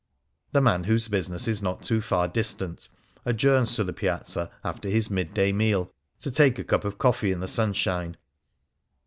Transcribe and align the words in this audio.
The 0.51 0.61
man 0.61 0.85
whose 0.85 1.09
business 1.09 1.47
is 1.47 1.61
not 1.61 1.83
too 1.83 2.01
far 2.01 2.27
distant 2.27 2.89
adjourns 3.23 3.75
to 3.75 3.83
the 3.83 3.93
Piazza 3.93 4.49
after 4.63 4.89
his 4.89 5.11
mid 5.11 5.31
day 5.35 5.51
meal 5.53 5.91
to 6.21 6.31
take 6.31 6.57
a 6.57 6.63
cup 6.63 6.83
of 6.85 6.97
coffee 6.97 7.31
in 7.31 7.39
the 7.39 7.47
sunshine. 7.47 8.17